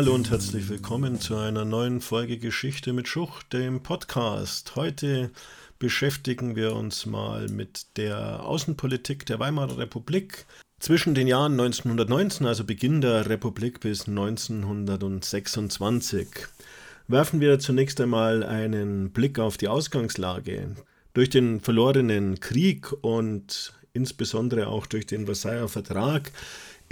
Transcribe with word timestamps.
hallo 0.00 0.14
und 0.14 0.30
herzlich 0.30 0.70
willkommen 0.70 1.20
zu 1.20 1.36
einer 1.36 1.66
neuen 1.66 2.00
Folge 2.00 2.38
Geschichte 2.38 2.94
mit 2.94 3.06
Schucht, 3.06 3.52
dem 3.52 3.82
Podcast. 3.82 4.74
Heute 4.74 5.30
beschäftigen 5.78 6.56
wir 6.56 6.74
uns 6.74 7.04
mal 7.04 7.48
mit 7.48 7.98
der 7.98 8.42
Außenpolitik 8.42 9.26
der 9.26 9.38
Weimarer 9.40 9.76
Republik 9.76 10.46
zwischen 10.78 11.14
den 11.14 11.26
Jahren 11.26 11.52
1919, 11.52 12.46
also 12.46 12.64
Beginn 12.64 13.02
der 13.02 13.28
Republik, 13.28 13.80
bis 13.80 14.08
1926. 14.08 16.28
Werfen 17.06 17.40
wir 17.40 17.58
zunächst 17.58 18.00
einmal 18.00 18.42
einen 18.42 19.10
Blick 19.10 19.38
auf 19.38 19.58
die 19.58 19.68
Ausgangslage. 19.68 20.76
Durch 21.12 21.28
den 21.28 21.60
verlorenen 21.60 22.40
Krieg 22.40 22.90
und 23.02 23.74
insbesondere 23.92 24.68
auch 24.68 24.86
durch 24.86 25.06
den 25.06 25.26
Versailler 25.26 25.68
Vertrag 25.68 26.32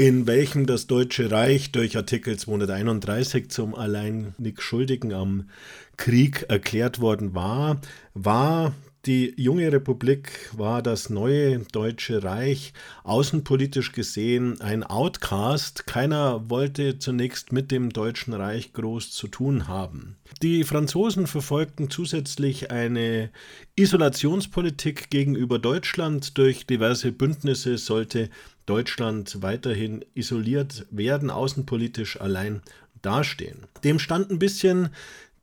in 0.00 0.28
welchem 0.28 0.64
das 0.64 0.86
Deutsche 0.86 1.28
Reich 1.32 1.72
durch 1.72 1.96
Artikel 1.96 2.38
231 2.38 3.50
zum 3.50 3.74
alleinig 3.74 4.60
Schuldigen 4.60 5.12
am 5.12 5.50
Krieg 5.96 6.46
erklärt 6.48 7.00
worden 7.00 7.34
war, 7.34 7.80
war 8.14 8.74
die 9.06 9.34
junge 9.36 9.72
Republik, 9.72 10.50
war 10.56 10.82
das 10.82 11.08
neue 11.08 11.60
Deutsche 11.72 12.22
Reich 12.22 12.72
außenpolitisch 13.04 13.92
gesehen 13.92 14.60
ein 14.60 14.82
Outcast. 14.82 15.86
Keiner 15.86 16.50
wollte 16.50 16.98
zunächst 16.98 17.52
mit 17.52 17.70
dem 17.70 17.90
Deutschen 17.90 18.34
Reich 18.34 18.72
groß 18.72 19.12
zu 19.12 19.28
tun 19.28 19.68
haben. 19.68 20.16
Die 20.42 20.64
Franzosen 20.64 21.26
verfolgten 21.26 21.90
zusätzlich 21.90 22.70
eine 22.70 23.30
Isolationspolitik 23.76 25.10
gegenüber 25.10 25.58
Deutschland. 25.58 26.36
Durch 26.36 26.66
diverse 26.66 27.12
Bündnisse 27.12 27.78
sollte 27.78 28.30
Deutschland 28.66 29.40
weiterhin 29.40 30.04
isoliert 30.14 30.86
werden, 30.90 31.30
außenpolitisch 31.30 32.20
allein 32.20 32.62
dastehen. 33.00 33.66
Dem 33.84 33.98
stand 33.98 34.30
ein 34.30 34.38
bisschen 34.38 34.90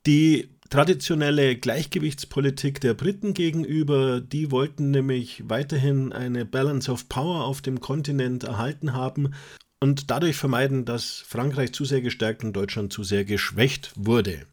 die 0.06 0.50
traditionelle 0.70 1.56
Gleichgewichtspolitik 1.56 2.82
der 2.82 2.94
Briten 2.94 3.34
gegenüber. 3.34 4.22
Die 4.22 4.52
wollten 4.52 4.92
nämlich 4.92 5.44
weiterhin 5.48 6.12
eine 6.12 6.46
Balance 6.46 6.92
of 6.92 7.08
Power 7.10 7.46
auf 7.46 7.62
dem 7.62 7.80
Kontinent 7.80 8.44
erhalten 8.44 8.94
haben 8.94 9.34
und 9.80 10.10
dadurch 10.10 10.36
vermeiden, 10.36 10.86
dass 10.86 11.24
Frankreich 11.26 11.74
zu 11.74 11.86
sehr 11.86 12.02
gestärkt 12.02 12.44
und 12.44 12.54
Deutschland 12.54 12.92
zu 12.92 13.04
sehr 13.04 13.26
geschwächt 13.26 13.92
wurde. 13.96 14.46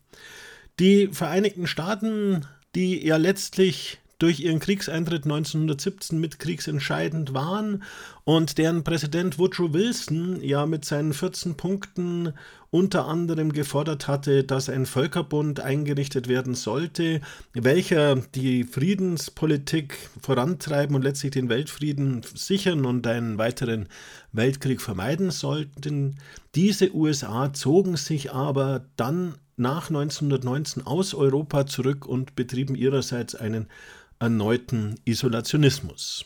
Die 0.78 1.08
Vereinigten 1.08 1.66
Staaten, 1.66 2.46
die 2.74 3.06
ja 3.06 3.16
letztlich 3.16 3.98
durch 4.22 4.38
ihren 4.38 4.60
Kriegseintritt 4.60 5.24
1917 5.24 6.16
mit 6.18 6.38
kriegsentscheidend 6.38 7.34
waren 7.34 7.82
und 8.22 8.56
deren 8.56 8.84
Präsident 8.84 9.36
Woodrow 9.36 9.72
Wilson 9.72 10.40
ja 10.40 10.64
mit 10.64 10.84
seinen 10.84 11.12
14 11.12 11.56
Punkten 11.56 12.32
unter 12.70 13.06
anderem 13.06 13.52
gefordert 13.52 14.06
hatte, 14.06 14.44
dass 14.44 14.68
ein 14.68 14.86
Völkerbund 14.86 15.58
eingerichtet 15.58 16.28
werden 16.28 16.54
sollte, 16.54 17.20
welcher 17.52 18.14
die 18.14 18.62
Friedenspolitik 18.62 19.96
vorantreiben 20.20 20.94
und 20.94 21.02
letztlich 21.02 21.32
den 21.32 21.48
Weltfrieden 21.48 22.22
sichern 22.32 22.86
und 22.86 23.04
einen 23.08 23.38
weiteren 23.38 23.88
Weltkrieg 24.30 24.80
vermeiden 24.80 25.32
sollten. 25.32 26.16
Diese 26.54 26.94
USA 26.94 27.52
zogen 27.52 27.96
sich 27.96 28.32
aber 28.32 28.86
dann 28.96 29.34
nach 29.56 29.90
1919 29.90 30.86
aus 30.86 31.12
Europa 31.12 31.66
zurück 31.66 32.06
und 32.06 32.36
betrieben 32.36 32.74
ihrerseits 32.74 33.34
einen 33.34 33.66
erneuten 34.22 34.94
Isolationismus. 35.04 36.24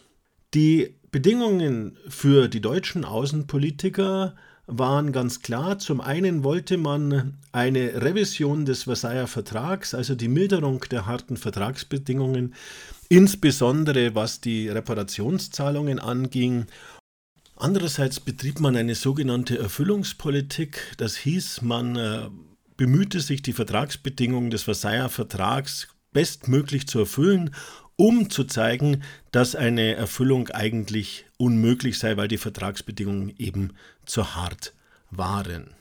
Die 0.52 0.94
Bedingungen 1.11 1.97
für 2.08 2.47
die 2.47 2.61
deutschen 2.61 3.06
Außenpolitiker 3.06 4.36
waren 4.66 5.12
ganz 5.12 5.41
klar. 5.41 5.78
Zum 5.78 6.03
einen 6.03 6.44
wollte 6.44 6.77
man 6.77 7.38
eine 7.53 8.03
Revision 8.03 8.66
des 8.66 8.83
Versailler 8.83 9.27
Vertrags, 9.27 9.94
also 9.94 10.14
die 10.14 10.28
Milderung 10.28 10.81
der 10.91 11.06
harten 11.06 11.38
Vertragsbedingungen, 11.38 12.54
insbesondere 13.09 14.15
was 14.15 14.42
die 14.42 14.69
Reparationszahlungen 14.69 15.98
anging. 15.98 16.66
Andererseits 17.56 18.21
betrieb 18.21 18.60
man 18.60 18.76
eine 18.76 18.94
sogenannte 18.94 19.59
Erfüllungspolitik. 19.59 20.94
Das 20.98 21.16
hieß, 21.16 21.62
man 21.62 21.97
äh, 21.97 22.28
bemühte 22.76 23.21
sich, 23.21 23.41
die 23.41 23.54
Vertragsbedingungen 23.54 24.50
des 24.50 24.65
Versailler 24.65 25.09
Vertrags 25.09 25.88
bestmöglich 26.12 26.87
zu 26.88 26.98
erfüllen 27.00 27.54
um 27.97 28.31
zu 28.31 28.45
zeigen, 28.45 29.03
dass 29.33 29.55
eine 29.55 29.95
Erfüllung 29.95 30.49
eigentlich 30.49 31.27
unmöglich 31.39 31.99
sei, 31.99 32.17
weil 32.17 32.29
die 32.29 32.39
Vertragsbedingungen 32.39 33.34
eben 33.39 33.73
zu 34.05 34.34
hart 34.34 34.75
waren. 35.11 35.75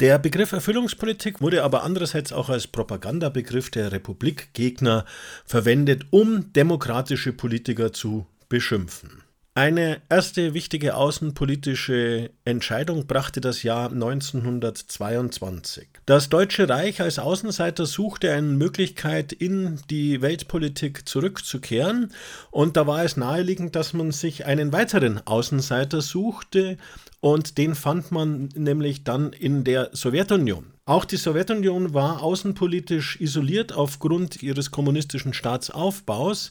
Der 0.00 0.18
Begriff 0.18 0.52
Erfüllungspolitik 0.52 1.40
wurde 1.40 1.62
aber 1.62 1.84
andererseits 1.84 2.32
auch 2.32 2.48
als 2.48 2.66
Propagandabegriff 2.66 3.70
der 3.70 3.92
Republikgegner 3.92 5.04
verwendet, 5.44 6.06
um 6.10 6.52
demokratische 6.52 7.32
Politiker 7.32 7.92
zu 7.92 8.26
beschimpfen. 8.48 9.21
Eine 9.54 10.00
erste 10.08 10.54
wichtige 10.54 10.96
außenpolitische 10.96 12.30
Entscheidung 12.46 13.06
brachte 13.06 13.42
das 13.42 13.62
Jahr 13.62 13.92
1922. 13.92 15.88
Das 16.06 16.30
Deutsche 16.30 16.70
Reich 16.70 17.02
als 17.02 17.18
Außenseiter 17.18 17.84
suchte 17.84 18.32
eine 18.32 18.46
Möglichkeit, 18.46 19.30
in 19.30 19.78
die 19.90 20.22
Weltpolitik 20.22 21.06
zurückzukehren, 21.06 22.14
und 22.50 22.78
da 22.78 22.86
war 22.86 23.04
es 23.04 23.18
naheliegend, 23.18 23.76
dass 23.76 23.92
man 23.92 24.10
sich 24.10 24.46
einen 24.46 24.72
weiteren 24.72 25.20
Außenseiter 25.26 26.00
suchte, 26.00 26.78
und 27.20 27.58
den 27.58 27.74
fand 27.74 28.10
man 28.10 28.48
nämlich 28.54 29.04
dann 29.04 29.34
in 29.34 29.64
der 29.64 29.90
Sowjetunion. 29.92 30.72
Auch 30.84 31.04
die 31.04 31.16
Sowjetunion 31.16 31.94
war 31.94 32.24
außenpolitisch 32.24 33.20
isoliert 33.20 33.72
aufgrund 33.72 34.42
ihres 34.42 34.72
kommunistischen 34.72 35.32
Staatsaufbaus. 35.32 36.50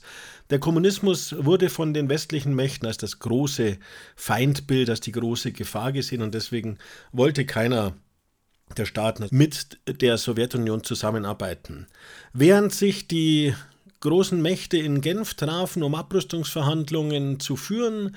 Der 0.50 0.60
Kommunismus 0.60 1.36
wurde 1.38 1.70
von 1.70 1.94
den 1.94 2.08
westlichen 2.08 2.56
Mächten 2.56 2.88
als 2.88 2.96
das 2.96 3.20
große 3.20 3.78
Feindbild, 4.16 4.90
als 4.90 5.02
die 5.02 5.12
große 5.12 5.52
Gefahr 5.52 5.92
gesehen 5.92 6.22
und 6.22 6.34
deswegen 6.34 6.78
wollte 7.12 7.46
keiner 7.46 7.94
der 8.78 8.86
Staaten 8.86 9.28
mit 9.32 9.80
der 9.86 10.18
Sowjetunion 10.18 10.86
zusammenarbeiten. 10.86 11.88
Während 12.32 12.74
sich 12.74 13.10
die 13.10 13.54
großen 14.00 14.42
Mächte 14.42 14.78
in 14.78 15.02
Genf 15.02 15.34
trafen, 15.34 15.84
um 15.84 15.94
Abrüstungsverhandlungen 15.94 17.42
zu 17.42 17.58
führen, 17.58 18.16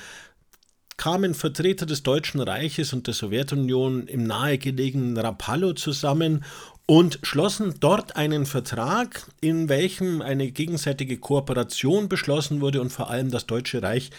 kamen 0.96 1.34
Vertreter 1.34 1.86
des 1.86 2.02
Deutschen 2.02 2.40
Reiches 2.40 2.92
und 2.92 3.06
der 3.06 3.14
Sowjetunion 3.14 4.06
im 4.06 4.24
nahegelegenen 4.24 5.16
Rapallo 5.16 5.72
zusammen 5.72 6.44
und 6.86 7.18
schlossen 7.22 7.74
dort 7.80 8.16
einen 8.16 8.44
Vertrag, 8.44 9.26
in 9.40 9.70
welchem 9.70 10.20
eine 10.20 10.50
gegenseitige 10.50 11.16
Kooperation 11.16 12.10
beschlossen 12.10 12.60
wurde 12.60 12.82
und 12.82 12.90
vor 12.90 13.08
allem 13.08 13.30
das 13.30 13.46
Deutsche 13.46 13.82
Reich 13.82 14.10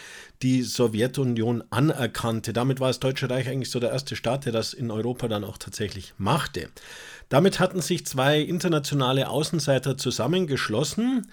die 0.41 0.63
Sowjetunion 0.63 1.63
anerkannte. 1.69 2.53
Damit 2.53 2.80
war 2.80 2.88
das 2.88 3.00
Deutsche 3.00 3.30
Reich 3.30 3.47
eigentlich 3.47 3.69
so 3.69 3.80
der 3.80 3.92
erste 3.92 4.16
Staat, 4.16 4.46
der 4.46 4.52
das 4.52 4.74
in 4.74 4.90
Europa 4.90 5.28
dann 5.28 5.44
auch 5.44 5.59
tatsächlich 5.59 6.13
machte. 6.18 6.69
Damit 7.30 7.59
hatten 7.59 7.81
sich 7.81 8.06
zwei 8.06 8.42
internationale 8.42 9.30
Außenseiter 9.30 9.96
zusammengeschlossen 9.97 11.28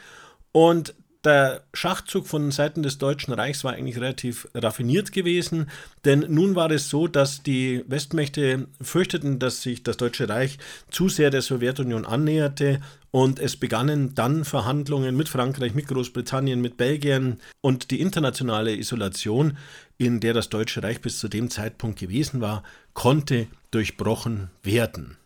und 0.53 0.95
der 1.25 1.63
Schachzug 1.73 2.27
von 2.27 2.51
Seiten 2.51 2.83
des 2.83 2.99
Deutschen 2.99 3.33
Reichs 3.33 3.65
war 3.65 3.75
eigentlich 3.75 3.97
relativ 3.97 4.49
raffiniert 4.55 5.13
gewesen, 5.13 5.71
denn 6.05 6.27
nun 6.29 6.55
war 6.55 6.71
es 6.71 6.89
so, 6.89 7.07
dass 7.07 7.43
die 7.43 7.85
Westmächte 7.87 8.67
fürchteten, 8.81 9.39
dass 9.39 9.63
sich 9.63 9.83
das 9.83 9.97
Deutsche 9.97 10.29
Reich 10.29 10.59
zu 10.91 11.09
sehr 11.09 11.31
der 11.31 11.43
Sowjetunion 11.43 12.05
annäherte 12.05 12.81
und 13.13 13.39
es 13.39 13.57
begannen 13.57 14.15
dann 14.15 14.45
Verhandlungen 14.45 15.17
mit 15.17 15.29
Frankreich, 15.29 15.75
mit 15.75 15.87
Großbritannien, 15.87 16.61
mit 16.61 16.77
Belgien 16.77 17.41
und 17.61 17.91
die 17.91 18.01
internationale 18.01 18.75
Isolation, 18.75 19.57
in 19.99 20.19
der 20.19 20.35
das 20.35 20.49
Deutsche 20.49 20.83
Reich 20.83 21.01
bis 21.01 21.19
zu 21.19 21.29
dem 21.29 21.51
Zeitpunkt 21.51 21.99
gewesen 21.99 22.41
war, 22.41 22.63
konnte 22.95 23.47
durchbrochen 23.71 24.51
werden. 24.63 25.19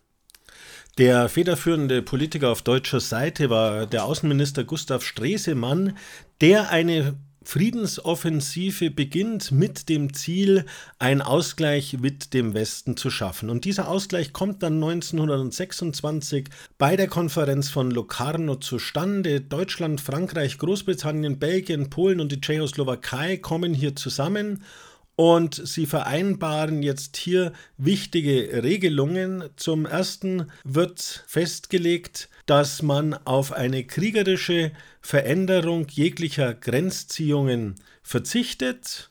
Der 0.98 1.28
federführende 1.28 2.00
Politiker 2.00 2.50
auf 2.50 2.62
deutscher 2.62 3.00
Seite 3.00 3.50
war 3.50 3.84
der 3.84 4.06
Außenminister 4.06 4.64
Gustav 4.64 5.04
Stresemann, 5.04 5.94
der 6.40 6.70
eine 6.70 7.18
Friedensoffensive 7.42 8.90
beginnt 8.90 9.52
mit 9.52 9.90
dem 9.90 10.14
Ziel, 10.14 10.64
einen 10.98 11.20
Ausgleich 11.20 11.98
mit 12.00 12.32
dem 12.32 12.54
Westen 12.54 12.96
zu 12.96 13.10
schaffen. 13.10 13.50
Und 13.50 13.66
dieser 13.66 13.88
Ausgleich 13.88 14.32
kommt 14.32 14.62
dann 14.62 14.82
1926 14.82 16.48
bei 16.78 16.96
der 16.96 17.08
Konferenz 17.08 17.68
von 17.68 17.90
Locarno 17.90 18.56
zustande. 18.56 19.42
Deutschland, 19.42 20.00
Frankreich, 20.00 20.56
Großbritannien, 20.56 21.38
Belgien, 21.38 21.90
Polen 21.90 22.20
und 22.20 22.32
die 22.32 22.40
Tschechoslowakei 22.40 23.36
kommen 23.36 23.74
hier 23.74 23.94
zusammen 23.96 24.64
und 25.16 25.54
sie 25.66 25.86
vereinbaren 25.86 26.82
jetzt 26.82 27.16
hier 27.16 27.52
wichtige 27.78 28.62
Regelungen. 28.62 29.44
Zum 29.56 29.86
ersten 29.86 30.50
wird 30.62 31.24
festgelegt, 31.26 32.28
dass 32.44 32.82
man 32.82 33.14
auf 33.14 33.52
eine 33.52 33.84
kriegerische 33.84 34.72
Veränderung 35.00 35.86
jeglicher 35.88 36.54
Grenzziehungen 36.54 37.76
verzichtet. 38.02 39.10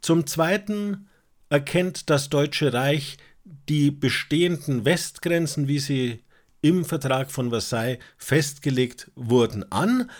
Zum 0.00 0.26
Zweiten 0.26 1.08
erkennt 1.50 2.08
das 2.08 2.30
Deutsche 2.30 2.72
Reich 2.72 3.18
die 3.68 3.90
bestehenden 3.90 4.84
Westgrenzen, 4.84 5.66
wie 5.66 5.80
sie 5.80 6.22
im 6.62 6.84
Vertrag 6.84 7.30
von 7.30 7.50
Versailles 7.50 7.98
festgelegt 8.16 9.10
wurden, 9.14 9.70
an. 9.72 10.10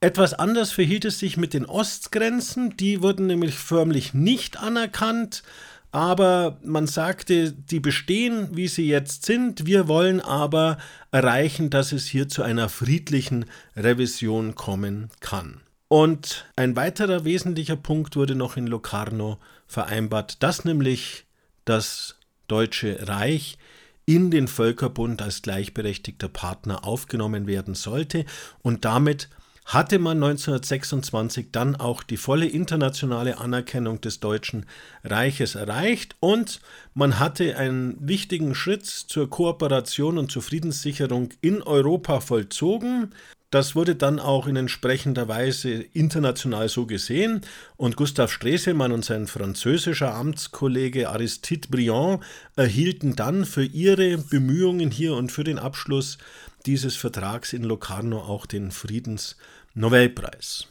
Etwas 0.00 0.34
anders 0.34 0.72
verhielt 0.72 1.06
es 1.06 1.18
sich 1.18 1.36
mit 1.36 1.54
den 1.54 1.64
Ostgrenzen, 1.64 2.76
die 2.76 3.02
wurden 3.02 3.26
nämlich 3.26 3.54
förmlich 3.54 4.12
nicht 4.12 4.58
anerkannt, 4.58 5.42
aber 5.90 6.58
man 6.62 6.86
sagte, 6.86 7.52
die 7.52 7.80
bestehen, 7.80 8.54
wie 8.54 8.68
sie 8.68 8.86
jetzt 8.86 9.24
sind, 9.24 9.64
wir 9.64 9.88
wollen 9.88 10.20
aber 10.20 10.76
erreichen, 11.10 11.70
dass 11.70 11.92
es 11.92 12.04
hier 12.04 12.28
zu 12.28 12.42
einer 12.42 12.68
friedlichen 12.68 13.46
Revision 13.74 14.54
kommen 14.54 15.08
kann. 15.20 15.62
Und 15.88 16.44
ein 16.56 16.76
weiterer 16.76 17.24
wesentlicher 17.24 17.76
Punkt 17.76 18.16
wurde 18.16 18.34
noch 18.34 18.58
in 18.58 18.66
Locarno 18.66 19.38
vereinbart, 19.66 20.42
dass 20.42 20.66
nämlich 20.66 21.24
das 21.64 22.16
Deutsche 22.48 23.08
Reich 23.08 23.56
in 24.04 24.30
den 24.30 24.48
Völkerbund 24.48 25.22
als 25.22 25.40
gleichberechtigter 25.40 26.28
Partner 26.28 26.84
aufgenommen 26.84 27.46
werden 27.46 27.74
sollte 27.74 28.26
und 28.62 28.84
damit 28.84 29.30
hatte 29.66 29.98
man 29.98 30.22
1926 30.22 31.48
dann 31.50 31.74
auch 31.74 32.04
die 32.04 32.16
volle 32.16 32.46
internationale 32.46 33.38
Anerkennung 33.38 34.00
des 34.00 34.20
Deutschen 34.20 34.64
Reiches 35.02 35.56
erreicht 35.56 36.14
und 36.20 36.60
man 36.94 37.18
hatte 37.18 37.56
einen 37.56 37.96
wichtigen 38.00 38.54
Schritt 38.54 38.86
zur 38.86 39.28
Kooperation 39.28 40.18
und 40.18 40.30
zur 40.30 40.42
Friedenssicherung 40.42 41.30
in 41.40 41.62
Europa 41.62 42.20
vollzogen. 42.20 43.12
Das 43.50 43.74
wurde 43.74 43.94
dann 43.94 44.18
auch 44.18 44.46
in 44.46 44.56
entsprechender 44.56 45.28
Weise 45.28 45.70
international 45.70 46.68
so 46.68 46.86
gesehen 46.86 47.40
und 47.76 47.96
Gustav 47.96 48.30
Stresemann 48.30 48.92
und 48.92 49.04
sein 49.04 49.26
französischer 49.26 50.14
Amtskollege 50.14 51.08
Aristide 51.08 51.68
Briand 51.68 52.22
erhielten 52.54 53.16
dann 53.16 53.44
für 53.44 53.64
ihre 53.64 54.18
Bemühungen 54.18 54.90
hier 54.90 55.14
und 55.14 55.32
für 55.32 55.44
den 55.44 55.58
Abschluss 55.58 56.18
dieses 56.66 56.96
Vertrags 56.96 57.52
in 57.52 57.62
Locarno 57.62 58.18
auch 58.18 58.46
den 58.46 58.70
Friedensnobelpreis. 58.70 60.68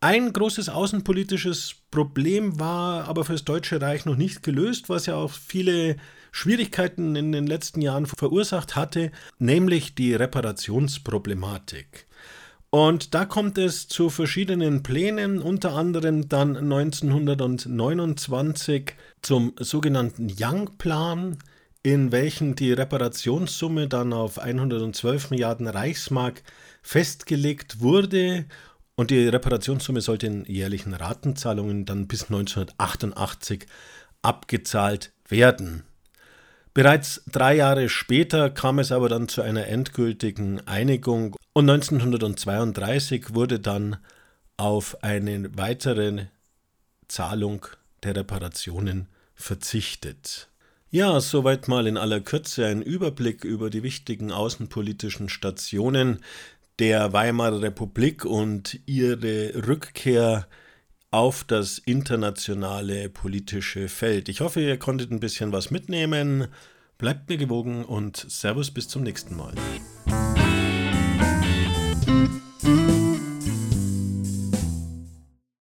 Ein 0.00 0.32
großes 0.32 0.68
außenpolitisches 0.68 1.76
Problem 1.92 2.58
war 2.58 3.08
aber 3.08 3.24
für 3.24 3.34
das 3.34 3.44
Deutsche 3.44 3.80
Reich 3.80 4.04
noch 4.04 4.16
nicht 4.16 4.42
gelöst, 4.42 4.88
was 4.88 5.06
ja 5.06 5.14
auch 5.14 5.30
viele 5.30 5.96
Schwierigkeiten 6.32 7.14
in 7.14 7.30
den 7.30 7.46
letzten 7.46 7.80
Jahren 7.82 8.06
verursacht 8.06 8.74
hatte, 8.74 9.12
nämlich 9.38 9.94
die 9.94 10.14
Reparationsproblematik. 10.14 12.08
Und 12.70 13.14
da 13.14 13.26
kommt 13.26 13.58
es 13.58 13.86
zu 13.86 14.08
verschiedenen 14.08 14.82
Plänen, 14.82 15.42
unter 15.42 15.74
anderem 15.74 16.26
dann 16.28 16.56
1929 16.56 18.94
zum 19.20 19.52
sogenannten 19.58 20.32
Young-Plan, 20.36 21.36
in 21.82 22.12
welchen 22.12 22.54
die 22.54 22.72
Reparationssumme 22.72 23.88
dann 23.88 24.12
auf 24.12 24.38
112 24.38 25.30
Milliarden 25.30 25.66
Reichsmark 25.66 26.42
festgelegt 26.82 27.80
wurde 27.80 28.46
und 28.94 29.10
die 29.10 29.26
Reparationssumme 29.26 30.00
sollte 30.00 30.26
in 30.26 30.44
jährlichen 30.44 30.94
Ratenzahlungen 30.94 31.84
dann 31.84 32.06
bis 32.06 32.24
1988 32.24 33.66
abgezahlt 34.22 35.12
werden. 35.28 35.82
Bereits 36.74 37.22
drei 37.30 37.56
Jahre 37.56 37.88
später 37.88 38.48
kam 38.48 38.78
es 38.78 38.92
aber 38.92 39.08
dann 39.08 39.28
zu 39.28 39.42
einer 39.42 39.66
endgültigen 39.66 40.66
Einigung 40.66 41.36
und 41.52 41.68
1932 41.68 43.34
wurde 43.34 43.60
dann 43.60 43.96
auf 44.56 45.02
eine 45.02 45.50
weitere 45.58 46.26
Zahlung 47.08 47.66
der 48.04 48.16
Reparationen 48.16 49.08
verzichtet. 49.34 50.51
Ja, 50.94 51.20
soweit 51.20 51.68
mal 51.68 51.86
in 51.86 51.96
aller 51.96 52.20
Kürze 52.20 52.66
ein 52.66 52.82
Überblick 52.82 53.44
über 53.44 53.70
die 53.70 53.82
wichtigen 53.82 54.30
außenpolitischen 54.30 55.30
Stationen, 55.30 56.18
der 56.78 57.14
Weimarer 57.14 57.62
Republik 57.62 58.26
und 58.26 58.78
ihre 58.84 59.66
Rückkehr 59.66 60.46
auf 61.10 61.44
das 61.44 61.78
internationale 61.78 63.08
politische 63.08 63.88
Feld. 63.88 64.28
Ich 64.28 64.42
hoffe, 64.42 64.60
ihr 64.60 64.78
konntet 64.78 65.10
ein 65.10 65.20
bisschen 65.20 65.50
was 65.50 65.70
mitnehmen. 65.70 66.48
Bleibt 66.98 67.30
mir 67.30 67.38
gewogen 67.38 67.86
und 67.86 68.18
Servus 68.28 68.70
bis 68.70 68.86
zum 68.86 69.02
nächsten 69.02 69.34
Mal. 69.34 69.54